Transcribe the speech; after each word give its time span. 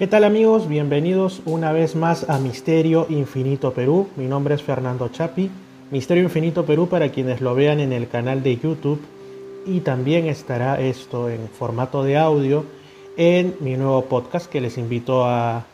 ¿Qué 0.00 0.06
tal 0.06 0.24
amigos? 0.24 0.66
Bienvenidos 0.66 1.42
una 1.44 1.72
vez 1.72 1.94
más 1.94 2.26
a 2.30 2.38
Misterio 2.38 3.06
Infinito 3.10 3.74
Perú. 3.74 4.08
Mi 4.16 4.24
nombre 4.24 4.54
es 4.54 4.62
Fernando 4.62 5.08
Chapi. 5.08 5.50
Misterio 5.90 6.22
Infinito 6.22 6.64
Perú 6.64 6.88
para 6.88 7.10
quienes 7.10 7.42
lo 7.42 7.54
vean 7.54 7.80
en 7.80 7.92
el 7.92 8.08
canal 8.08 8.42
de 8.42 8.56
YouTube 8.56 8.98
y 9.66 9.80
también 9.80 10.26
estará 10.26 10.80
esto 10.80 11.28
en 11.28 11.46
formato 11.50 12.02
de 12.02 12.16
audio 12.16 12.64
en 13.18 13.54
mi 13.60 13.76
nuevo 13.76 14.06
podcast 14.06 14.50
que 14.50 14.62
les 14.62 14.78
invito 14.78 15.26
a 15.26 15.66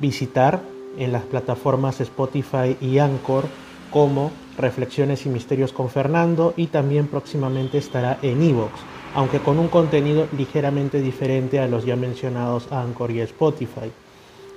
visitar 0.00 0.60
en 0.98 1.12
las 1.12 1.22
plataformas 1.22 2.00
Spotify 2.00 2.76
y 2.80 2.98
Anchor 2.98 3.44
como 3.92 4.32
Reflexiones 4.58 5.24
y 5.24 5.28
Misterios 5.28 5.72
con 5.72 5.88
Fernando 5.88 6.52
y 6.56 6.66
también 6.66 7.06
próximamente 7.06 7.78
estará 7.78 8.18
en 8.22 8.42
Evox, 8.42 8.72
aunque 9.18 9.40
con 9.40 9.58
un 9.58 9.66
contenido 9.66 10.28
ligeramente 10.38 11.00
diferente 11.00 11.58
a 11.58 11.66
los 11.66 11.84
ya 11.84 11.96
mencionados 11.96 12.70
Anchor 12.70 13.10
y 13.10 13.18
Spotify. 13.22 13.90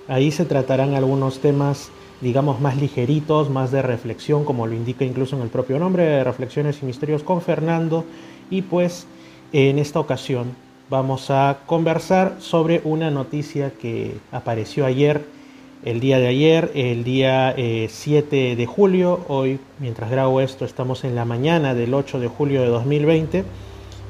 Ahí 0.07 0.29
se 0.29 0.45
tratarán 0.45 0.93
algunos 0.93 1.39
temas 1.39 1.89
digamos 2.21 2.61
más 2.61 2.77
ligeritos, 2.77 3.49
más 3.49 3.71
de 3.71 3.81
reflexión, 3.81 4.45
como 4.45 4.67
lo 4.67 4.75
indica 4.75 5.03
incluso 5.03 5.35
en 5.35 5.41
el 5.41 5.49
propio 5.49 5.79
nombre, 5.79 6.03
de 6.03 6.23
Reflexiones 6.23 6.77
y 6.83 6.85
Misterios 6.85 7.23
con 7.23 7.41
Fernando. 7.41 8.05
Y 8.51 8.61
pues 8.61 9.07
en 9.51 9.79
esta 9.79 9.99
ocasión 9.99 10.55
vamos 10.91 11.31
a 11.31 11.61
conversar 11.65 12.35
sobre 12.39 12.81
una 12.83 13.09
noticia 13.09 13.71
que 13.71 14.15
apareció 14.31 14.85
ayer 14.85 15.25
el 15.83 15.99
día 15.99 16.19
de 16.19 16.27
ayer, 16.27 16.71
el 16.75 17.03
día 17.03 17.55
7 17.55 18.51
eh, 18.51 18.55
de 18.55 18.65
julio. 18.67 19.25
Hoy, 19.27 19.59
mientras 19.79 20.11
grabo 20.11 20.39
esto, 20.39 20.65
estamos 20.65 21.03
en 21.03 21.15
la 21.15 21.25
mañana 21.25 21.73
del 21.73 21.95
8 21.95 22.19
de 22.19 22.27
julio 22.27 22.61
de 22.61 22.67
2020. 22.67 23.43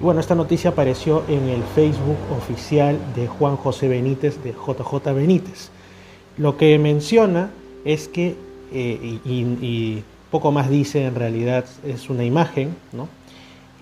Bueno, 0.02 0.20
esta 0.20 0.34
noticia 0.34 0.72
apareció 0.72 1.22
en 1.28 1.48
el 1.48 1.62
Facebook 1.62 2.18
oficial 2.36 2.98
de 3.16 3.28
Juan 3.28 3.56
José 3.56 3.88
Benítez, 3.88 4.44
de 4.44 4.52
JJ 4.52 5.14
Benítez. 5.14 5.70
Lo 6.38 6.58
que 6.58 6.80
menciona 6.80 7.52
es 7.86 8.08
que, 8.08 8.36
eh, 8.74 9.20
y, 9.24 9.30
y, 9.30 10.04
poco 10.32 10.52
más 10.52 10.72
dice 10.72 11.06
en 11.06 11.14
realidad, 11.14 11.66
es 11.86 12.10
una 12.10 12.24
imagen, 12.24 12.76
¿no? 12.94 13.10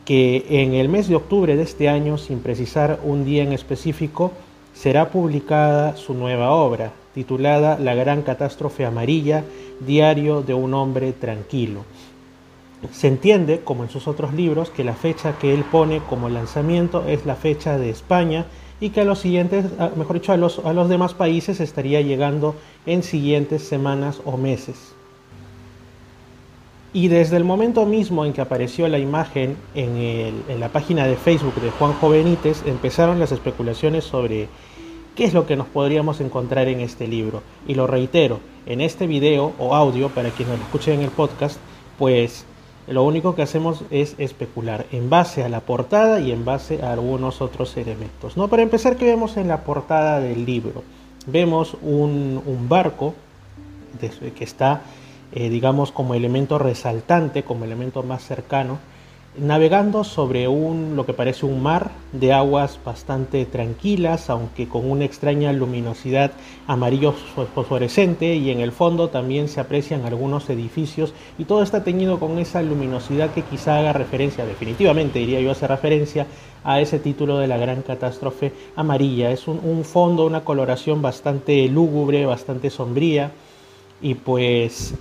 que 0.04 0.46
en 0.50 0.74
el 0.74 0.90
mes 0.90 1.08
de 1.08 1.16
octubre 1.16 1.56
de 1.56 1.64
este 1.64 1.88
año, 1.88 2.18
sin 2.18 2.40
precisar 2.40 3.00
un 3.06 3.24
día 3.24 3.44
en 3.44 3.54
específico, 3.54 4.34
será 4.74 5.12
publicada 5.12 5.96
su 5.96 6.16
nueva 6.16 6.52
obra, 6.52 6.92
titulada 7.14 7.80
La 7.80 7.96
Gran 7.96 8.24
Catástrofe 8.24 8.86
Amarilla, 8.86 9.46
Diario 9.80 10.42
de 10.42 10.54
un 10.54 10.74
Hombre 10.74 11.14
Tranquilo. 11.14 11.86
Se 12.92 13.08
entiende, 13.08 13.60
como 13.62 13.84
en 13.84 13.90
sus 13.90 14.08
otros 14.08 14.34
libros, 14.34 14.70
que 14.70 14.84
la 14.84 14.94
fecha 14.94 15.38
que 15.38 15.54
él 15.54 15.64
pone 15.64 16.00
como 16.10 16.30
lanzamiento 16.30 17.06
es 17.08 17.26
la 17.26 17.36
fecha 17.36 17.78
de 17.78 17.90
España 17.90 18.46
y 18.80 18.92
que 18.92 19.02
a 19.02 19.06
los 19.06 19.20
siguientes, 19.20 19.66
mejor 19.98 20.20
dicho, 20.20 20.32
a 20.32 20.38
los, 20.38 20.60
a 20.60 20.72
los 20.72 20.88
demás 20.88 21.14
países 21.14 21.60
estaría 21.60 22.02
llegando 22.02 22.56
en 22.86 23.04
siguientes 23.04 23.68
semanas 23.68 24.22
o 24.24 24.38
meses. 24.38 24.94
Y 26.94 27.08
desde 27.10 27.38
el 27.38 27.44
momento 27.44 27.86
mismo 27.86 28.26
en 28.26 28.34
que 28.34 28.42
apareció 28.42 28.88
la 28.88 28.98
imagen 28.98 29.58
en, 29.76 30.44
en 30.48 30.60
la 30.60 30.70
página 30.70 31.06
de 31.06 31.18
Facebook 31.18 31.56
de 31.56 31.70
Juan 31.72 31.94
Benítez, 32.02 32.64
empezaron 32.66 33.20
las 33.20 33.32
especulaciones 33.32 34.06
sobre 34.06 34.48
qué 35.16 35.26
es 35.26 35.34
lo 35.34 35.46
que 35.46 35.56
nos 35.56 35.68
podríamos 35.68 36.22
encontrar 36.22 36.68
en 36.68 36.80
este 36.80 37.08
libro. 37.08 37.44
Y 37.68 37.76
lo 37.76 37.86
reitero, 37.86 38.40
en 38.66 38.82
este 38.82 39.06
video 39.06 39.54
o 39.60 39.76
audio, 39.76 40.10
para 40.10 40.30
quienes 40.30 40.58
lo 40.58 40.64
escuchen 40.64 40.96
en 40.96 41.02
el 41.02 41.12
podcast, 41.12 41.60
pues 42.00 42.46
lo 42.90 43.04
único 43.04 43.36
que 43.36 43.44
hacemos 43.44 43.84
es 43.92 44.16
especular 44.18 44.86
en 44.92 45.10
base 45.10 45.44
a 45.44 45.50
la 45.50 45.62
portada 45.62 46.20
y 46.20 46.32
en 46.32 46.44
base 46.44 46.82
a 46.82 46.94
algunos 46.94 47.42
otros 47.42 47.78
elementos. 47.78 48.36
¿no? 48.36 48.48
Para 48.48 48.64
empezar, 48.64 48.98
¿qué 48.98 49.06
vemos 49.06 49.38
en 49.38 49.48
la 49.48 49.64
portada 49.64 50.20
del 50.20 50.46
libro? 50.46 50.84
Vemos 51.28 51.78
un, 51.82 52.42
barco 52.68 53.14
que 54.00 54.44
está, 54.44 54.82
eh, 55.32 55.50
digamos, 55.50 55.92
como 55.92 56.16
elemento 56.16 56.58
resaltante, 56.58 57.44
como 57.44 57.66
elemento 57.66 58.02
más 58.02 58.24
cercano, 58.24 58.80
navegando 59.38 60.04
sobre 60.04 60.48
un 60.48 60.96
lo 60.96 61.06
que 61.06 61.14
parece 61.14 61.46
un 61.46 61.62
mar 61.62 61.92
de 62.12 62.34
aguas 62.34 62.80
bastante 62.84 63.46
tranquilas, 63.46 64.30
aunque 64.30 64.68
con 64.68 64.90
una 64.90 65.06
extraña 65.06 65.54
luminosidad 65.54 66.32
amarillo 66.68 67.14
fosforescente 67.54 68.36
y 68.36 68.50
en 68.50 68.60
el 68.60 68.72
fondo 68.72 69.10
también 69.10 69.48
se 69.48 69.60
aprecian 69.60 70.06
algunos 70.06 70.50
edificios 70.50 71.14
y 71.38 71.46
todo 71.46 71.62
está 71.62 71.84
teñido 71.84 72.20
con 72.20 72.40
esa 72.40 72.62
luminosidad 72.62 73.32
que 73.32 73.44
quizá 73.44 73.78
haga 73.78 73.94
referencia, 73.94 74.46
definitivamente 74.46 75.20
diría 75.20 75.40
yo 75.42 75.52
hace 75.52 75.68
referencia 75.68 76.26
a 76.64 76.82
ese 76.82 77.00
título 77.00 77.38
de 77.38 77.48
la 77.48 77.58
gran 77.58 77.84
catástrofe 77.84 78.52
amarilla. 78.76 79.32
Es 79.32 79.48
un, 79.48 79.84
fondo, 79.86 80.26
una 80.26 80.44
coloración 80.44 81.02
bastante 81.02 81.68
lúgubre, 81.70 82.26
bastante 82.26 82.70
sombría 82.70 83.32
y 84.02 84.16
pues 84.16 84.96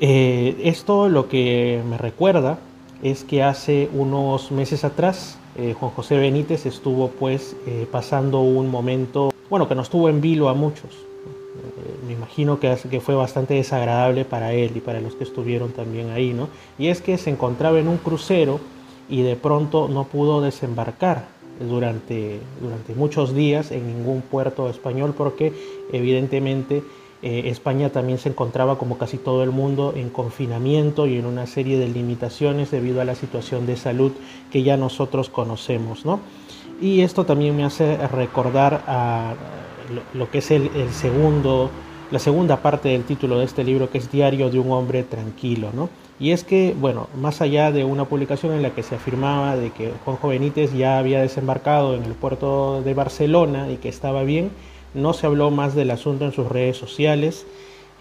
eh, 0.00 0.60
esto 0.62 1.08
lo 1.08 1.28
que 1.28 1.82
me 1.88 1.98
recuerda 1.98 2.58
es 3.02 3.24
que 3.24 3.42
hace 3.42 3.88
unos 3.92 4.50
meses 4.50 4.84
atrás 4.84 5.38
eh, 5.58 5.74
Juan 5.78 5.90
José 5.92 6.18
Benítez 6.18 6.66
estuvo 6.66 7.08
pues 7.08 7.56
eh, 7.66 7.86
pasando 7.90 8.40
un 8.40 8.68
momento, 8.70 9.32
bueno, 9.48 9.66
que 9.68 9.74
nos 9.74 9.88
tuvo 9.88 10.10
en 10.10 10.20
vilo 10.20 10.50
a 10.50 10.54
muchos. 10.54 10.92
Eh, 10.92 12.06
me 12.06 12.12
imagino 12.12 12.60
que, 12.60 12.76
que, 12.90 13.00
fue 13.00 13.14
bastante 13.14 13.54
desagradable 13.54 14.26
para 14.26 14.52
él 14.52 14.72
y 14.74 14.80
para 14.80 15.00
los 15.00 15.14
que 15.14 15.24
estuvieron 15.24 15.72
también 15.72 16.10
ahí, 16.10 16.34
¿no? 16.34 16.48
Y 16.78 16.88
es 16.88 17.00
que 17.00 17.16
se 17.16 17.30
encontraba 17.30 17.78
en 17.78 17.88
un 17.88 17.96
crucero 17.96 18.60
y 19.08 19.22
de 19.22 19.34
pronto 19.34 19.88
no 19.88 20.04
pudo 20.04 20.42
desembarcar 20.42 21.24
durante, 21.58 22.38
durante 22.60 22.94
muchos 22.94 23.34
días 23.34 23.70
en 23.70 23.86
ningún 23.86 24.20
puerto 24.20 24.68
español 24.68 25.14
porque 25.16 25.54
evidentemente 25.90 26.82
eh, 27.22 27.44
España 27.46 27.90
también 27.90 28.18
se 28.18 28.28
encontraba, 28.28 28.78
como 28.78 28.98
casi 28.98 29.16
todo 29.16 29.42
el 29.42 29.50
mundo, 29.50 29.94
en 29.96 30.10
confinamiento 30.10 31.06
y 31.06 31.16
en 31.16 31.26
una 31.26 31.46
serie 31.46 31.78
de 31.78 31.88
limitaciones 31.88 32.70
debido 32.70 33.00
a 33.00 33.04
la 33.04 33.14
situación 33.14 33.66
de 33.66 33.76
salud 33.76 34.12
que 34.50 34.62
ya 34.62 34.76
nosotros 34.76 35.30
conocemos. 35.30 36.04
¿no? 36.04 36.20
Y 36.80 37.00
esto 37.00 37.24
también 37.24 37.56
me 37.56 37.64
hace 37.64 37.96
recordar 38.08 38.82
lo, 40.12 40.30
que 40.30 40.38
es 40.38 40.50
el, 40.50 40.70
segundo, 40.92 41.70
la 42.10 42.18
segunda 42.18 42.58
parte 42.58 42.90
del 42.90 43.04
título 43.04 43.38
de 43.38 43.46
este 43.46 43.64
libro, 43.64 43.90
que 43.90 43.98
es 43.98 44.12
Diario 44.12 44.50
de 44.50 44.58
un 44.58 44.70
hombre 44.72 45.02
tranquilo. 45.02 45.70
¿no? 45.74 45.88
Y 46.20 46.32
es 46.32 46.44
que, 46.44 46.74
bueno, 46.78 47.08
más 47.16 47.40
allá 47.40 47.72
de 47.72 47.84
una 47.84 48.04
publicación 48.04 48.52
en 48.52 48.62
la 48.62 48.70
que 48.70 48.82
se 48.82 48.94
afirmaba 48.94 49.56
de 49.56 49.70
que 49.70 49.90
Juanjo 50.04 50.28
Benítez 50.28 50.74
ya 50.74 50.98
había 50.98 51.22
desembarcado 51.22 51.94
en 51.94 52.04
el 52.04 52.12
puerto 52.12 52.82
de 52.82 52.92
Barcelona 52.92 53.70
y 53.70 53.76
que 53.76 53.88
estaba 53.88 54.22
bien, 54.22 54.50
no 54.96 55.12
se 55.12 55.26
habló 55.26 55.50
más 55.50 55.74
del 55.74 55.90
asunto 55.90 56.24
en 56.24 56.32
sus 56.32 56.48
redes 56.48 56.76
sociales 56.76 57.46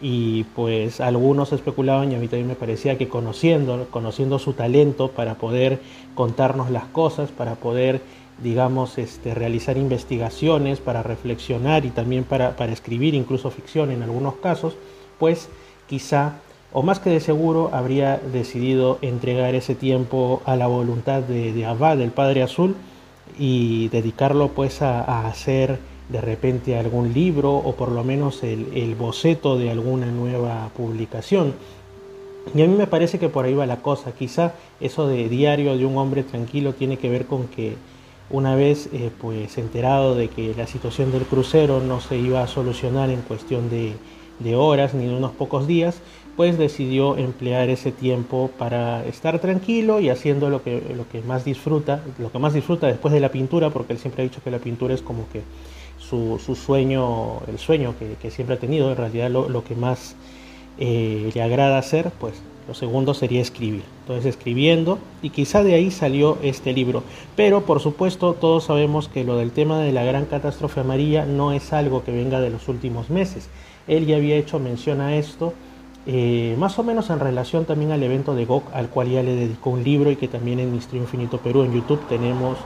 y 0.02 0.44
pues 0.56 1.00
algunos 1.00 1.54
especulaban 1.54 2.12
y 2.12 2.16
a 2.16 2.20
mí 2.20 2.28
también 2.28 2.48
me 2.48 2.56
parecía 2.56 2.98
que 2.98 3.08
conociendo, 3.08 3.88
conociendo 3.92 4.40
su 4.40 4.54
talento 4.54 5.12
para 5.12 5.36
poder 5.36 5.80
contarnos 6.16 6.72
las 6.72 6.86
cosas, 6.86 7.32
para 7.32 7.56
poder 7.56 8.02
digamos 8.42 8.98
este, 8.98 9.34
realizar 9.34 9.78
investigaciones, 9.78 10.80
para 10.80 11.04
reflexionar 11.04 11.86
y 11.86 11.90
también 11.90 12.26
para, 12.26 12.54
escribir 12.72 13.14
incluso 13.14 13.52
ficción 13.52 13.92
en 13.92 14.04
algunos 14.04 14.36
casos, 14.36 14.76
pues 15.20 15.50
quizá 15.88 16.40
o 16.74 16.82
más 16.82 17.00
que 17.00 17.10
de 17.10 17.22
seguro 17.22 17.70
habría 17.72 18.18
decidido 18.18 18.98
entregar 19.02 19.56
ese 19.56 19.76
tiempo 19.76 20.42
a 20.46 20.58
la 20.58 20.68
voluntad 20.68 21.22
de, 21.22 21.54
de 21.54 21.66
Abad, 21.66 21.96
del 21.98 22.12
Padre 22.12 22.44
Azul, 22.44 22.76
y 23.40 23.88
dedicarlo 23.90 24.50
pues 24.50 24.82
a, 24.82 25.02
a 25.02 25.28
hacer 25.28 25.80
de 26.10 26.22
repente 26.22 26.78
algún 26.78 27.14
libro 27.14 27.56
o 27.56 27.76
por 27.76 27.92
lo 27.92 28.04
menos 28.04 28.44
el, 28.44 28.96
boceto 28.96 29.58
de 29.58 29.72
alguna 29.72 30.08
nueva 30.08 30.70
publicación. 30.76 31.54
Y 32.54 32.62
a 32.62 32.68
mí 32.68 32.76
me 32.76 32.88
parece 32.88 33.18
que 33.18 33.30
por 33.30 33.46
ahí 33.46 33.56
va 33.56 33.66
la 33.66 33.82
cosa. 33.82 34.12
Quizá 34.12 34.54
eso 34.80 35.08
de 35.08 35.28
diario 35.30 35.76
de 35.78 35.86
un 35.86 35.98
hombre 35.98 36.24
tranquilo 36.24 36.74
tiene 36.74 36.98
que 36.98 37.10
ver 37.10 37.26
con 37.26 37.48
que 37.48 37.76
una 38.30 38.56
vez 38.56 38.90
eh, 38.94 39.12
pues 39.20 39.58
enterado 39.58 40.16
de 40.16 40.28
que 40.28 40.54
la 40.56 40.68
situación 40.68 41.12
del 41.12 41.24
crucero 41.24 41.80
no 41.80 42.02
se 42.02 42.18
iba 42.18 42.44
a 42.44 42.48
solucionar 42.48 43.10
en 43.10 43.22
cuestión 43.22 43.70
de, 43.70 43.94
de 44.40 44.56
horas 44.56 44.94
ni 44.94 45.06
de 45.08 45.16
unos 45.16 45.32
pocos 45.32 45.68
días, 45.68 46.02
pues 46.36 46.58
decidió 46.58 47.18
emplear 47.18 47.70
ese 47.70 47.92
tiempo 47.92 48.52
para 48.58 49.06
estar 49.06 49.40
tranquilo 49.40 50.02
y 50.02 50.10
haciendo 50.10 50.50
lo 50.50 50.64
que, 50.64 50.82
lo 50.96 51.08
que 51.08 51.22
más 51.22 51.46
disfruta, 51.46 52.04
lo 52.20 52.32
que 52.32 52.40
más 52.40 52.54
disfruta 52.54 52.88
después 52.88 53.14
de 53.14 53.22
la 53.22 53.32
pintura, 53.32 53.70
porque 53.70 53.94
él 53.94 54.00
siempre 54.00 54.24
ha 54.24 54.28
dicho 54.28 54.42
que 54.44 54.52
la 54.52 54.60
pintura 54.60 54.94
es 54.94 55.02
como 55.02 55.30
que 55.30 55.42
su, 56.10 56.56
sueño, 56.56 57.42
el 57.48 57.60
sueño 57.60 57.96
que, 58.22 58.32
siempre 58.32 58.56
ha 58.56 58.60
tenido, 58.60 58.92
en 58.92 58.98
realidad 58.98 59.30
lo, 59.30 59.64
que 59.64 59.76
más 59.76 60.16
eh, 60.78 61.32
le 61.34 61.42
agrada 61.42 61.78
hacer, 61.78 62.12
pues 62.20 62.36
lo 62.68 62.74
segundo 62.74 63.14
sería 63.14 63.42
escribir. 63.42 63.84
Entonces 64.02 64.26
escribiendo 64.26 64.98
y 65.22 65.30
quizá 65.30 65.64
de 65.64 65.76
ahí 65.76 65.92
salió 65.92 66.38
este 66.42 66.74
libro. 66.74 67.04
Pero 67.36 67.62
por 67.62 67.80
supuesto 67.80 68.34
todos 68.34 68.66
sabemos 68.66 69.08
que 69.08 69.24
lo 69.24 69.38
del 69.38 69.52
tema 69.52 69.80
de 69.80 69.92
la 69.92 70.04
gran 70.04 70.26
catástrofe 70.26 70.80
amarilla 70.80 71.26
no 71.26 71.52
es 71.52 71.74
algo 71.74 72.04
que 72.04 72.12
venga 72.12 72.42
de 72.42 72.50
los 72.50 72.68
últimos 72.68 73.10
meses. 73.10 73.50
Él 73.88 74.06
ya 74.06 74.16
había 74.16 74.36
hecho 74.36 74.60
mención 74.60 75.02
a 75.02 75.16
esto. 75.16 75.54
Eh, 76.08 76.56
más 76.60 76.78
o 76.78 76.84
menos 76.84 77.10
en 77.10 77.20
relación 77.20 77.66
también 77.66 77.92
al 77.92 78.04
evento 78.04 78.36
de 78.36 78.46
GOC, 78.46 78.74
al 78.76 78.90
cual 78.90 79.10
ya 79.10 79.24
le 79.24 79.36
dedicó 79.36 79.72
un 79.72 79.84
libro 79.84 80.12
y 80.12 80.16
que 80.16 80.28
también 80.28 80.60
en 80.60 80.72
Misterio 80.72 81.02
Infinito 81.02 81.40
Perú 81.40 81.64
en 81.64 81.74
YouTube 81.74 82.00
tenemos 82.08 82.58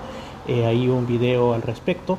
eh, 0.47 0.65
ahí 0.65 0.87
un 0.89 1.07
video 1.07 1.53
al 1.53 1.61
respecto. 1.61 2.17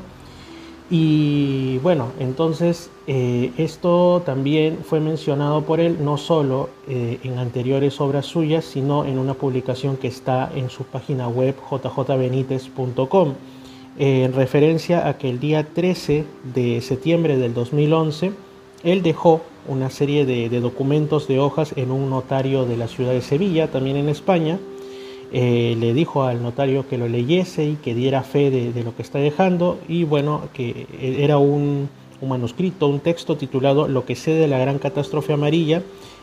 Y 0.92 1.78
bueno, 1.78 2.08
entonces 2.18 2.90
eh, 3.06 3.52
esto 3.58 4.22
también 4.26 4.78
fue 4.82 4.98
mencionado 4.98 5.62
por 5.62 5.78
él 5.78 5.98
no 6.04 6.18
solo 6.18 6.68
eh, 6.88 7.20
en 7.22 7.38
anteriores 7.38 8.00
obras 8.00 8.26
suyas, 8.26 8.64
sino 8.64 9.04
en 9.04 9.20
una 9.20 9.34
publicación 9.34 9.96
que 9.96 10.08
está 10.08 10.50
en 10.52 10.68
su 10.68 10.82
página 10.82 11.28
web 11.28 11.54
jjbenitez.com, 11.60 13.34
en 13.98 14.32
referencia 14.32 15.06
a 15.06 15.16
que 15.16 15.30
el 15.30 15.38
día 15.38 15.64
13 15.72 16.24
de 16.54 16.80
septiembre 16.80 17.36
del 17.36 17.54
2011, 17.54 18.32
él 18.82 19.02
dejó 19.02 19.42
una 19.68 19.90
serie 19.90 20.26
de 20.26 20.60
documentos 20.60 21.28
de 21.28 21.38
hojas 21.38 21.72
en 21.76 21.92
un 21.92 22.10
notario 22.10 22.64
de 22.64 22.76
la 22.76 22.88
ciudad 22.88 23.12
de 23.12 23.20
Sevilla, 23.20 23.70
también 23.70 23.96
en 23.96 24.08
España, 24.08 24.58
eh, 25.32 25.76
le 25.78 25.94
dijo 25.94 26.24
al 26.24 26.42
notario 26.42 26.88
que 26.88 26.98
lo 26.98 27.06
leyese 27.06 27.64
y 27.64 27.74
que 27.76 27.94
diera 27.94 28.22
fe 28.22 28.50
de, 28.50 28.82
lo 28.82 28.96
que 28.96 29.02
está 29.02 29.18
dejando 29.20 29.78
y 29.88 30.02
bueno, 30.02 30.42
que 30.52 30.86
era 31.00 31.38
un, 31.38 31.88
manuscrito, 32.20 32.88
un 32.88 33.00
texto 33.00 33.36
titulado 33.36 33.88
Lo 33.88 34.04
que 34.04 34.16
sé 34.16 34.32
de 34.32 34.48
la 34.48 34.58
gran 34.58 34.78
catástrofe 34.78 35.32
amarilla 35.32 35.82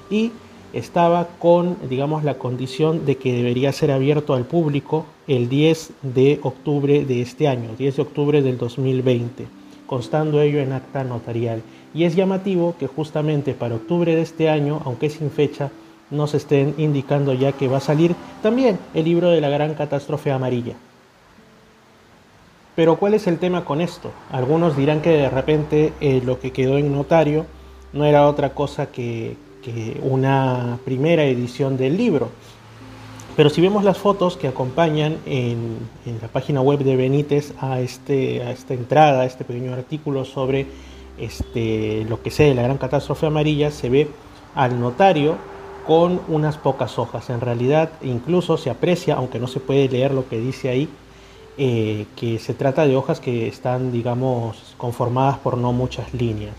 y 0.09 0.31
estaba 0.73 1.27
con, 1.39 1.77
digamos, 1.89 2.23
la 2.23 2.37
condición 2.37 3.05
de 3.05 3.15
que 3.15 3.33
debería 3.33 3.71
ser 3.71 3.91
abierto 3.91 4.33
al 4.33 4.45
público 4.45 5.05
el 5.27 5.47
10 5.47 5.91
de 6.01 6.39
octubre 6.43 7.05
de 7.05 7.21
este 7.21 7.47
año, 7.47 7.69
10 7.77 7.95
de 7.95 8.01
octubre 8.01 8.41
del 8.41 8.57
2020, 8.57 9.47
constando 9.85 10.41
ello 10.41 10.59
en 10.59 10.73
acta 10.73 11.03
notarial. 11.03 11.61
Y 11.93 12.03
es 12.03 12.15
llamativo 12.15 12.75
que 12.77 12.87
justamente 12.87 13.53
para 13.53 13.75
octubre 13.75 14.15
de 14.15 14.21
este 14.21 14.49
año, 14.49 14.81
aunque 14.83 15.09
sin 15.09 15.31
fecha, 15.31 15.71
nos 16.09 16.33
estén 16.33 16.75
indicando 16.77 17.33
ya 17.33 17.51
que 17.51 17.67
va 17.67 17.77
a 17.77 17.81
salir 17.81 18.15
también 18.41 18.79
el 18.93 19.05
libro 19.05 19.29
de 19.29 19.41
la 19.41 19.49
gran 19.49 19.73
catástrofe 19.73 20.31
amarilla. 20.31 20.75
Pero 22.75 22.97
¿cuál 22.97 23.15
es 23.15 23.25
el 23.25 23.39
tema 23.39 23.65
con 23.65 23.81
esto? 23.81 24.11
Algunos 24.31 24.77
dirán 24.77 25.01
que 25.01 25.09
de 25.09 25.29
repente 25.29 25.93
eh, 25.99 26.21
lo 26.23 26.39
que 26.39 26.51
quedó 26.51 26.77
en 26.77 26.93
notario 26.93 27.47
no 27.91 28.05
era 28.05 28.27
otra 28.27 28.53
cosa 28.53 28.91
que, 28.91 29.35
una 30.01 30.79
primera 30.85 31.25
edición 31.25 31.75
del 31.75 31.97
libro. 31.97 32.29
Pero 33.35 33.49
si 33.49 33.59
vemos 33.59 33.83
las 33.83 33.97
fotos 33.97 34.37
que 34.37 34.47
acompañan 34.47 35.17
en, 35.25 35.79
la 36.21 36.29
página 36.29 36.61
web 36.61 36.79
de 36.79 36.95
Benítez 36.95 37.53
a, 37.59 37.81
este, 37.81 38.43
a 38.43 38.51
esta 38.51 38.73
entrada, 38.73 39.23
a 39.23 39.25
este 39.25 39.43
pequeño 39.43 39.73
artículo 39.73 40.23
sobre 40.23 40.67
este, 41.17 42.05
lo 42.07 42.21
que 42.21 42.31
sé 42.31 42.43
de 42.43 42.55
la 42.55 42.61
gran 42.61 42.77
catástrofe 42.77 43.25
amarilla, 43.25 43.71
se 43.71 43.89
ve 43.89 44.07
al 44.55 44.79
notario 44.79 45.35
con 45.87 46.19
unas 46.27 46.57
pocas 46.57 46.99
hojas. 46.99 47.29
En 47.29 47.39
realidad 47.39 47.89
incluso 48.01 48.57
se 48.57 48.69
aprecia, 48.69 49.15
aunque 49.15 49.39
no 49.39 49.47
se 49.47 49.61
puede 49.61 49.87
leer 49.87 50.13
lo 50.13 50.27
que 50.27 50.37
dice 50.37 50.69
ahí, 50.69 50.89
eh, 51.57 52.05
que 52.15 52.37
se 52.37 52.53
trata 52.53 52.85
de 52.85 52.95
hojas 52.95 53.19
que 53.19 53.47
están, 53.47 53.91
digamos, 53.91 54.75
conformadas 54.77 55.39
por 55.39 55.57
no 55.57 55.71
muchas 55.71 56.13
líneas. 56.13 56.55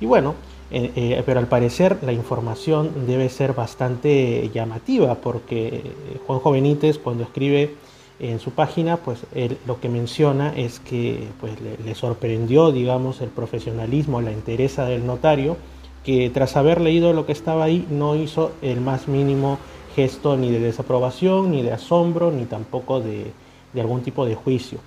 Y 0.00 0.06
bueno, 0.06 0.34
eh, 0.70 0.92
eh, 0.94 1.22
pero 1.24 1.40
al 1.40 1.48
parecer 1.48 1.98
la 2.02 2.12
información 2.12 3.06
debe 3.06 3.28
ser 3.30 3.54
bastante 3.54 4.48
llamativa, 4.52 5.14
porque 5.16 5.82
Juanjo 6.26 6.52
Benítez 6.52 6.98
cuando 6.98 7.24
escribe 7.24 7.74
en 8.20 8.38
su 8.38 8.52
página, 8.52 8.98
pues 8.98 9.20
lo 9.66 9.80
que 9.80 9.88
menciona 9.88 10.54
es 10.54 10.78
que 10.78 11.26
pues, 11.40 11.54
le, 11.60 11.78
le 11.84 11.94
sorprendió, 11.96 12.70
digamos, 12.70 13.22
el 13.22 13.30
profesionalismo, 13.30 14.20
la 14.20 14.30
entereza 14.30 14.84
del 14.84 15.04
notario, 15.04 15.56
que 16.04 16.30
tras 16.30 16.56
haber 16.56 16.80
leído 16.80 17.12
lo 17.12 17.26
que 17.26 17.32
estaba 17.32 17.64
ahí 17.64 17.86
no 17.90 18.16
hizo 18.16 18.52
el 18.62 18.80
más 18.80 19.08
mínimo 19.08 19.58
gesto 19.94 20.36
ni 20.36 20.50
de 20.50 20.60
desaprobación, 20.60 21.50
ni 21.50 21.62
de 21.62 21.72
asombro, 21.72 22.30
ni 22.30 22.44
tampoco 22.44 23.00
de, 23.00 23.32
algún 23.78 24.02
tipo 24.02 24.24
de 24.26 24.34
juicio. 24.34 24.78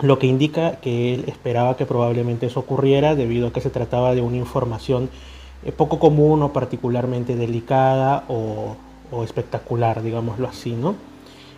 Lo 0.00 0.18
que 0.18 0.26
indica 0.26 0.76
que 0.76 1.14
él 1.14 1.24
esperaba 1.26 1.76
que 1.76 1.86
probablemente 1.86 2.46
eso 2.46 2.60
ocurriera 2.60 3.14
debido 3.14 3.48
a 3.48 3.52
que 3.52 3.60
se 3.60 3.70
trataba 3.70 4.14
de 4.14 4.20
una 4.20 4.36
información 4.36 5.10
eh, 5.64 5.72
poco 5.72 5.98
común 5.98 6.42
o 6.42 6.52
particularmente 6.52 7.36
delicada 7.36 8.24
o, 8.28 8.76
espectacular, 9.24 10.02
digámoslo 10.02 10.48
así, 10.48 10.72
¿no? 10.72 10.94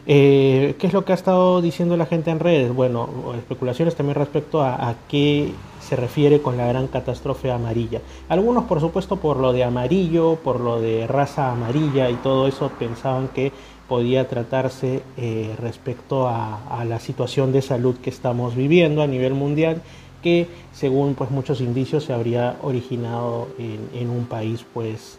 Eh, 0.07 0.77
¿Qué 0.79 0.87
es 0.87 0.93
lo 0.93 1.05
que 1.05 1.13
ha 1.13 1.15
estado 1.15 1.61
diciendo 1.61 1.97
la 1.97 2.07
gente 2.07 2.31
en 2.31 2.41
redes? 2.41 2.73
Bueno, 2.73 3.09
especulaciones 3.37 3.95
también 3.95 4.17
respecto 4.17 4.63
a, 4.63 4.95
qué 5.09 5.53
se 5.81 5.97
refiere 5.97 6.41
con 6.41 6.57
la 6.57 6.67
gran 6.67 6.87
catástrofe 6.87 7.51
amarilla. 7.51 8.01
Algunos, 8.29 8.65
por 8.65 8.81
supuesto, 8.81 9.17
por 9.17 9.39
lo 9.39 9.53
de 9.53 9.65
amarillo, 9.65 10.37
por 10.37 10.61
lo 10.61 10.81
de 10.81 11.07
raza 11.07 11.51
amarilla 11.51 12.09
y 12.11 12.15
todo 12.15 12.47
eso, 12.47 12.71
pensaban 12.79 13.29
que 13.29 13.53
podía 13.89 14.29
tratarse 14.29 15.03
eh, 15.17 15.55
respecto 15.59 16.29
a, 16.29 16.85
la 16.87 17.01
situación 17.01 17.53
de 17.53 17.61
salud 17.61 17.97
que 17.97 18.11
estamos 18.11 18.55
viviendo 18.55 19.03
a 19.03 19.07
nivel 19.07 19.35
mundial, 19.35 19.83
que 20.23 20.47
según 20.73 21.15
pues 21.15 21.31
muchos 21.31 21.61
indicios 21.61 22.05
se 22.05 22.13
habría 22.13 22.57
originado 22.63 23.49
en, 23.59 24.11
un 24.11 24.27
país 24.27 24.65
pues 24.73 25.19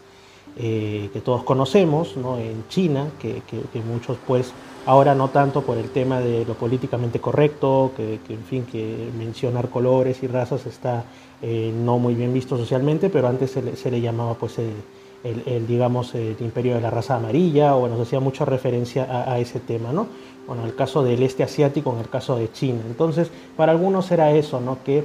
eh, 0.56 1.10
que 1.12 1.20
todos 1.20 1.44
conocemos, 1.44 2.16
¿no? 2.16 2.38
en 2.38 2.64
China, 2.68 3.10
que, 3.20 3.42
que 3.46 3.80
muchos 3.80 4.16
pues 4.26 4.54
Ahora 4.84 5.14
no 5.14 5.28
tanto 5.28 5.62
por 5.62 5.78
el 5.78 5.90
tema 5.90 6.18
de 6.18 6.44
lo 6.44 6.54
políticamente 6.54 7.20
correcto, 7.20 7.92
que, 7.96 8.18
en 8.28 8.42
fin, 8.42 8.64
que 8.64 9.10
mencionar 9.16 9.68
colores 9.68 10.22
y 10.24 10.26
razas 10.26 10.66
está 10.66 11.04
eh, 11.40 11.72
no 11.72 11.98
muy 11.98 12.14
bien 12.14 12.34
visto 12.34 12.56
socialmente, 12.56 13.08
pero 13.08 13.28
antes 13.28 13.52
se 13.52 13.90
le, 13.90 14.00
llamaba 14.00 14.34
pues 14.34 14.58
el, 14.58 15.66
digamos, 15.68 16.16
el 16.16 16.36
imperio 16.40 16.74
de 16.74 16.80
la 16.80 16.90
raza 16.90 17.14
amarilla, 17.14 17.76
o 17.76 17.94
se 17.96 18.02
hacía 18.02 18.18
mucha 18.18 18.44
referencia 18.44 19.30
a, 19.30 19.38
ese 19.38 19.60
tema, 19.60 19.92
¿no? 19.92 20.08
Bueno, 20.48 20.66
el 20.66 20.74
caso 20.74 21.04
del 21.04 21.22
este 21.22 21.44
asiático, 21.44 21.92
en 21.92 22.00
el 22.00 22.08
caso 22.08 22.36
de 22.36 22.50
China. 22.50 22.80
Entonces, 22.84 23.30
para 23.56 23.70
algunos 23.70 24.10
era 24.10 24.32
eso, 24.32 24.60
¿no? 24.60 24.78
Que 24.84 25.04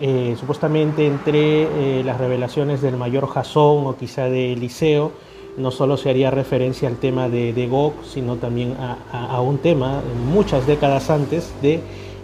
eh, 0.00 0.36
supuestamente 0.40 1.06
entre 1.06 1.98
eh, 1.98 2.04
las 2.04 2.18
revelaciones 2.18 2.80
del 2.80 2.96
mayor 2.96 3.26
Jasón 3.26 3.86
o 3.86 3.96
quizá 3.96 4.24
de 4.24 4.54
Eliseo, 4.54 5.12
no 5.58 5.70
solo 5.70 5.96
se 5.96 6.10
haría 6.10 6.30
referencia 6.30 6.88
al 6.88 6.96
tema 6.96 7.28
de, 7.28 7.52
de 7.52 7.66
Gog, 7.66 7.92
sino 8.04 8.36
también 8.36 8.76
a, 8.78 9.40
un 9.40 9.58
tema 9.58 10.02
muchas 10.32 10.66
décadas 10.66 11.10
antes 11.10 11.52
de 11.60 11.80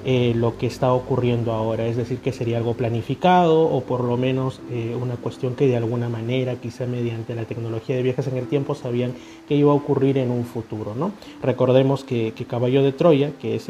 eh, 0.07 0.35
lo 0.37 0.59
que 0.59 0.67
está 0.67 0.93
ocurriendo 0.93 1.53
ahora, 1.53 1.87
es 1.87 1.97
decir, 1.97 2.19
que 2.19 2.31
sería 2.31 2.59
algo 2.59 2.75
planificado 2.75 3.63
o 3.63 3.81
por 3.81 4.05
lo 4.05 4.19
menos 4.19 4.61
eh, 4.71 4.95
una 5.01 5.17
cuestión 5.17 5.55
que 5.55 5.67
de 5.67 5.79
alguna 5.79 6.11
manera, 6.11 6.57
quizá 6.57 6.85
mediante 6.85 7.35
la 7.35 7.45
tecnología 7.47 7.97
de 7.97 8.03
viajes 8.03 8.27
en 8.27 8.37
el 8.37 8.47
tiempo, 8.47 8.75
sabían 8.75 9.15
que 9.49 9.55
iba 9.55 9.73
a 9.73 9.75
ocurrir 9.75 10.19
en 10.19 10.31
un 10.31 10.45
futuro. 10.45 10.95
¿no? 10.95 11.13
Recordemos 11.43 12.05
que, 12.05 12.35
Caballo 12.47 12.83
de 12.83 12.93
Troya, 12.93 13.31
que 13.41 13.57
es 13.57 13.69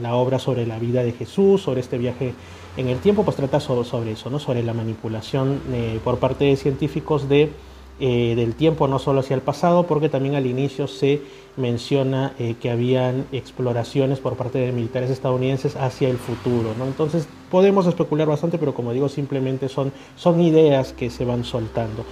la, 0.00 0.14
obra 0.14 0.38
sobre 0.38 0.66
la 0.66 0.78
vida 0.78 1.04
de 1.04 1.12
Jesús, 1.12 1.60
sobre 1.60 1.82
este 1.82 1.98
viaje 1.98 2.32
en 2.78 2.88
el 2.88 2.98
tiempo, 2.98 3.24
pues 3.24 3.36
trata 3.36 3.60
sobre, 3.60 4.12
eso, 4.12 4.30
¿no? 4.30 4.38
sobre 4.38 4.62
la 4.62 4.72
manipulación 4.72 5.60
eh, 5.72 6.00
por 6.02 6.18
parte 6.18 6.46
de 6.46 6.56
científicos 6.56 7.28
de 7.28 7.50
eh, 7.98 8.34
del 8.36 8.54
tiempo, 8.54 8.88
no 8.88 8.98
solo 8.98 9.20
hacia 9.20 9.34
el 9.34 9.40
pasado, 9.40 9.86
porque 9.86 10.08
también 10.08 10.34
al 10.34 10.46
inicio 10.46 10.86
se 10.86 11.22
menciona 11.56 12.34
eh, 12.38 12.54
que 12.60 12.70
habían 12.70 13.26
exploraciones 13.32 14.18
por 14.18 14.36
parte 14.36 14.58
de 14.58 14.72
militares 14.72 15.10
estadounidenses 15.10 15.76
hacia 15.76 16.08
el 16.08 16.18
futuro. 16.18 16.74
¿no? 16.78 16.86
Entonces 16.86 17.26
podemos 17.50 17.86
especular 17.86 18.28
bastante, 18.28 18.58
pero 18.58 18.74
como 18.74 18.92
digo, 18.92 19.08
simplemente 19.08 19.68
son, 19.68 19.92
son 20.16 20.40
ideas 20.40 20.92
que 20.92 21.08
se 21.08 21.24
van 21.24 21.44
soltando. 21.44 22.04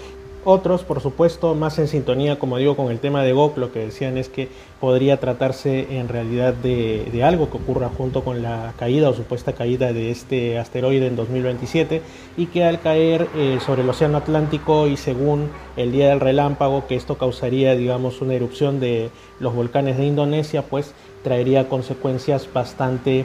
Otros, 0.46 0.84
por 0.84 1.00
supuesto, 1.00 1.54
más 1.54 1.78
en 1.78 1.88
sintonía, 1.88 2.38
como 2.38 2.58
digo, 2.58 2.76
con 2.76 2.90
el 2.90 2.98
tema 2.98 3.22
de 3.22 3.32
GOK, 3.32 3.56
lo 3.56 3.72
que 3.72 3.78
decían 3.78 4.18
es 4.18 4.28
que 4.28 4.48
podría 4.78 5.18
tratarse 5.18 5.98
en 5.98 6.08
realidad 6.08 6.52
de, 6.52 7.22
algo 7.24 7.48
que 7.48 7.56
ocurra 7.56 7.88
junto 7.88 8.22
con 8.22 8.42
la 8.42 8.74
caída 8.78 9.08
o 9.08 9.14
supuesta 9.14 9.54
caída 9.54 9.94
de 9.94 10.10
este 10.10 10.58
asteroide 10.58 11.06
en 11.06 11.16
2027 11.16 12.02
y 12.36 12.46
que 12.46 12.64
al 12.64 12.80
caer 12.82 13.26
eh, 13.34 13.58
sobre 13.64 13.80
el 13.80 13.88
Océano 13.88 14.18
Atlántico 14.18 14.86
y 14.86 14.98
según 14.98 15.48
el 15.78 15.92
día 15.92 16.10
del 16.10 16.20
relámpago, 16.20 16.86
que 16.86 16.96
esto 16.96 17.16
causaría, 17.16 17.74
digamos, 17.74 18.20
una 18.20 18.34
erupción 18.34 18.80
de 18.80 19.08
los 19.40 19.54
volcanes 19.54 19.96
de 19.96 20.04
Indonesia, 20.04 20.60
pues 20.60 20.92
traería 21.22 21.70
consecuencias 21.70 22.46
bastante 22.52 23.24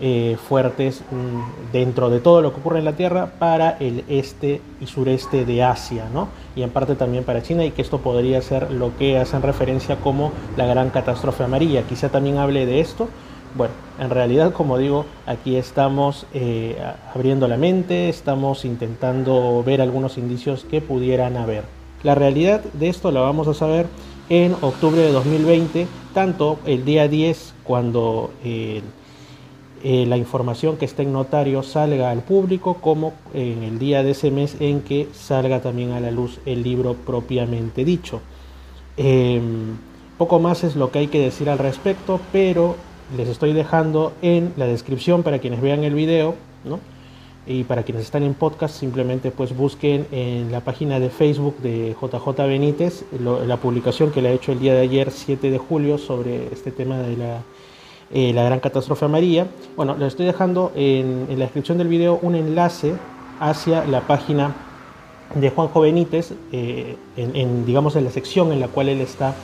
eh, 0.00 0.36
fuertes 0.48 1.02
mm, 1.10 1.72
dentro 1.72 2.08
de 2.08 2.20
todo 2.20 2.40
lo 2.40 2.52
que 2.52 2.60
ocurre 2.60 2.78
en 2.78 2.84
la 2.84 2.92
Tierra 2.92 3.32
para 3.38 3.70
el 3.80 4.04
este 4.08 4.60
y 4.80 4.86
sureste 4.86 5.44
de 5.44 5.64
Asia, 5.64 6.04
¿no? 6.14 6.28
Y 6.54 6.62
en 6.62 6.70
parte 6.70 6.94
también 6.94 7.24
para 7.24 7.42
China 7.42 7.64
y 7.64 7.72
que 7.72 7.82
esto 7.82 7.98
podría 7.98 8.40
ser 8.40 8.70
lo 8.70 8.96
que 8.96 9.18
hacen 9.18 9.42
referencia 9.42 9.96
como 9.96 10.30
la 10.56 10.66
gran 10.66 10.90
catástrofe 10.90 11.42
amarilla. 11.42 11.82
Quizá 11.82 12.10
también 12.10 12.38
hable 12.38 12.64
de 12.64 12.78
esto. 12.80 13.08
Bueno, 13.56 13.74
en 13.98 14.10
realidad, 14.10 14.52
como 14.52 14.78
digo, 14.78 15.04
aquí 15.26 15.56
estamos 15.56 16.26
eh, 16.32 16.76
abriendo 17.12 17.48
la 17.48 17.56
mente, 17.56 18.08
estamos 18.08 18.64
intentando 18.64 19.64
ver 19.66 19.80
algunos 19.80 20.16
indicios 20.16 20.64
que 20.64 20.80
pudieran 20.80 21.36
haber. 21.36 21.64
La 22.04 22.14
realidad 22.14 22.62
de 22.72 22.88
esto 22.88 23.10
la 23.10 23.20
vamos 23.20 23.48
a 23.48 23.54
saber 23.54 23.86
en 24.28 24.54
octubre 24.60 25.00
de 25.00 25.10
2020, 25.10 25.88
tanto 26.14 26.60
el 26.66 26.84
día 26.84 27.08
10 27.08 27.54
cuando 27.64 28.30
eh, 29.82 30.06
la 30.06 30.16
información 30.16 30.76
que 30.76 30.84
está 30.84 31.02
en 31.02 31.12
notario 31.12 31.62
salga 31.62 32.10
al 32.10 32.22
público 32.22 32.74
como 32.74 33.12
en 33.34 33.62
el 33.62 33.78
día 33.78 34.02
de 34.02 34.12
ese 34.12 34.30
mes 34.30 34.56
en 34.60 34.80
que 34.80 35.08
salga 35.12 35.60
también 35.60 35.92
a 35.92 36.00
la 36.00 36.10
luz 36.10 36.40
el 36.46 36.62
libro 36.62 36.94
propiamente 36.94 37.84
dicho. 37.84 38.20
Em, 38.96 39.76
poco 40.18 40.40
más 40.40 40.64
es 40.64 40.74
lo 40.74 40.90
que 40.90 40.98
hay 40.98 41.06
que 41.06 41.20
decir 41.20 41.48
al 41.48 41.58
respecto, 41.58 42.20
pero 42.32 42.76
les 43.16 43.28
estoy 43.28 43.52
dejando 43.52 44.12
en 44.22 44.52
la 44.56 44.66
descripción 44.66 45.22
para 45.22 45.38
quienes 45.38 45.60
vean 45.60 45.84
el 45.84 45.94
video, 45.94 46.34
¿no? 46.64 46.80
Y 47.46 47.64
para 47.64 47.82
quienes 47.82 48.04
están 48.04 48.24
en 48.24 48.34
podcast, 48.34 48.78
simplemente 48.78 49.30
pues 49.30 49.56
busquen 49.56 50.06
en 50.12 50.52
la 50.52 50.60
página 50.60 51.00
de 51.00 51.08
Facebook 51.08 51.56
de 51.58 51.96
JJ 51.98 52.42
Benítez 52.46 53.04
la 53.22 53.56
publicación 53.56 54.10
que 54.10 54.20
le 54.20 54.28
ha 54.28 54.32
hecho 54.32 54.52
el 54.52 54.60
día 54.60 54.74
de 54.74 54.80
ayer, 54.80 55.10
7 55.10 55.50
de 55.50 55.58
julio, 55.58 55.96
sobre 55.96 56.52
este 56.52 56.72
tema 56.72 56.98
de 56.98 57.16
la, 57.16 57.42
eh, 58.10 58.32
la 58.32 58.42
gran 58.42 58.60
catástrofe 58.60 59.04
amarilla. 59.04 59.46
Bueno, 59.76 59.94
les 59.96 60.08
estoy 60.08 60.24
dejando 60.24 60.72
en, 60.74 61.26
la 61.30 61.44
descripción 61.44 61.76
del 61.76 61.88
video 61.88 62.18
un 62.22 62.34
enlace 62.34 62.94
hacia 63.38 63.84
la 63.84 64.00
página 64.06 64.54
de 65.34 65.50
Juanjo 65.50 65.82
Benítez, 65.82 66.32
eh, 66.52 66.96
en, 67.16 67.66
digamos 67.66 67.96
en 67.96 68.04
la 68.04 68.10
sección 68.10 68.50
en 68.50 68.60
la 68.60 68.68
cual 68.68 68.88
él 68.88 69.02
está, 69.02 69.34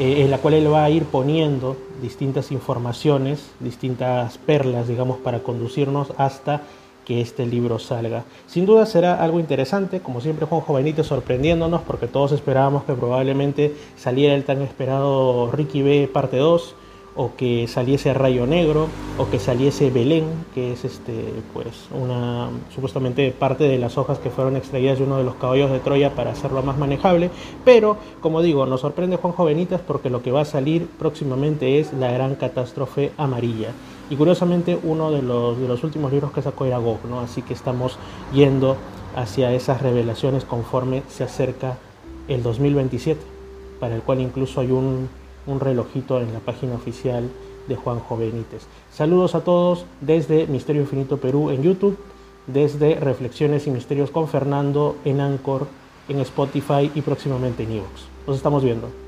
eh, 0.00 0.22
en 0.22 0.30
la 0.30 0.38
cual 0.38 0.54
él 0.54 0.72
va 0.72 0.84
a 0.84 0.90
ir 0.90 1.04
poniendo 1.04 1.76
distintas 2.00 2.50
informaciones, 2.50 3.50
distintas 3.60 4.38
perlas, 4.38 4.88
digamos, 4.88 5.18
para 5.18 5.40
conducirnos 5.40 6.14
hasta 6.16 6.62
que 7.04 7.20
este 7.20 7.44
libro 7.44 7.78
salga. 7.78 8.24
Sin 8.46 8.64
duda 8.64 8.86
será 8.86 9.22
algo 9.22 9.38
interesante, 9.38 10.00
como 10.00 10.20
siempre 10.22 10.46
Juan 10.46 10.62
Jovenito 10.62 11.04
sorprendiéndonos, 11.04 11.82
porque 11.82 12.06
todos 12.06 12.32
esperábamos 12.32 12.84
que 12.84 12.94
probablemente 12.94 13.74
saliera 13.96 14.34
el 14.34 14.44
tan 14.44 14.62
esperado 14.62 15.50
Ricky 15.50 15.82
B 15.82 16.08
parte 16.10 16.36
2, 16.38 16.74
o 17.18 17.32
que 17.36 17.66
saliese 17.66 18.14
Rayo 18.14 18.46
Negro, 18.46 18.86
o 19.18 19.28
que 19.28 19.40
saliese 19.40 19.90
Belén, 19.90 20.24
que 20.54 20.72
es 20.72 20.84
este, 20.84 21.34
pues, 21.52 21.88
una 21.90 22.48
supuestamente 22.72 23.32
parte 23.32 23.64
de 23.64 23.76
las 23.76 23.98
hojas 23.98 24.20
que 24.20 24.30
fueron 24.30 24.56
extraídas 24.56 24.98
de 24.98 25.04
uno 25.04 25.18
de 25.18 25.24
los 25.24 25.34
caballos 25.34 25.72
de 25.72 25.80
Troya 25.80 26.14
para 26.14 26.30
hacerlo 26.30 26.62
más 26.62 26.78
manejable. 26.78 27.30
Pero, 27.64 27.96
como 28.20 28.40
digo, 28.40 28.66
nos 28.66 28.82
sorprende 28.82 29.16
Juan 29.16 29.32
Jovenitas 29.32 29.80
porque 29.80 30.10
lo 30.10 30.22
que 30.22 30.30
va 30.30 30.42
a 30.42 30.44
salir 30.44 30.86
próximamente 30.86 31.80
es 31.80 31.92
La 31.92 32.12
Gran 32.12 32.36
Catástrofe 32.36 33.10
Amarilla. 33.16 33.72
Y 34.10 34.14
curiosamente 34.14 34.78
uno 34.80 35.10
de 35.10 35.20
los, 35.20 35.58
de 35.58 35.66
los 35.66 35.82
últimos 35.82 36.12
libros 36.12 36.30
que 36.30 36.40
sacó 36.40 36.66
era 36.66 36.78
Gog, 36.78 37.04
¿no? 37.10 37.18
Así 37.18 37.42
que 37.42 37.52
estamos 37.52 37.98
yendo 38.32 38.76
hacia 39.16 39.52
esas 39.52 39.82
revelaciones 39.82 40.44
conforme 40.44 41.02
se 41.08 41.24
acerca 41.24 41.78
el 42.28 42.44
2027, 42.44 43.20
para 43.80 43.96
el 43.96 44.02
cual 44.02 44.20
incluso 44.20 44.60
hay 44.60 44.70
un, 44.70 45.08
un 45.48 45.58
relojito 45.58 46.20
en 46.20 46.32
la 46.32 46.38
página 46.38 46.74
oficial 46.74 47.28
de 47.66 47.76
Juan 47.76 48.00
Benítez. 48.10 48.62
Saludos 48.92 49.34
a 49.34 49.40
todos 49.40 49.84
desde 50.00 50.46
Misterio 50.46 50.82
Infinito 50.82 51.16
Perú 51.16 51.50
en 51.50 51.62
YouTube, 51.62 51.98
desde 52.46 52.94
Reflexiones 52.94 53.66
y 53.66 53.70
Misterios 53.70 54.10
con 54.10 54.28
Fernando 54.28 54.96
en 55.04 55.20
Anchor, 55.20 55.66
en 56.08 56.20
Spotify 56.20 56.90
y 56.94 57.02
próximamente 57.02 57.64
en 57.64 57.72
Evox. 57.72 58.06
Nos 58.26 58.36
estamos 58.36 58.62
viendo. 58.62 59.07